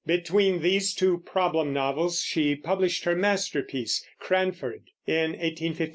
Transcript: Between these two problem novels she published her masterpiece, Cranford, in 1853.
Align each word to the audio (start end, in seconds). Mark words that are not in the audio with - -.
Between 0.07 0.63
these 0.63 0.95
two 0.95 1.19
problem 1.19 1.73
novels 1.73 2.23
she 2.23 2.55
published 2.55 3.03
her 3.03 3.15
masterpiece, 3.15 4.03
Cranford, 4.19 4.81
in 5.05 5.33
1853. 5.33 5.89